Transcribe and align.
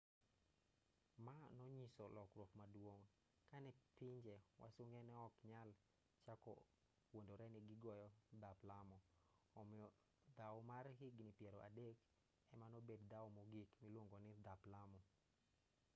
ma 1.25 1.35
nonyiso 1.57 2.03
lokruok 2.17 2.51
maduong' 2.59 3.05
kane 3.49 3.69
pinje 3.97 4.35
wasunge 4.61 4.99
neok 5.09 5.33
nyal 5.51 5.69
chako 6.25 6.53
wuondore 7.11 7.45
ni 7.49 7.59
gigoyo 7.67 8.07
dhap 8.41 8.59
lamo 8.69 8.97
omiyo 9.61 9.87
dhaw 10.37 10.55
mar 10.69 10.85
higni 10.99 11.31
piero 11.37 11.59
adek 11.69 11.97
emanobed 12.53 13.01
dhaw 13.11 13.25
mogik 13.35 13.69
miluongoni 13.81 14.31
dhap 14.45 14.61
lamo 14.73 14.99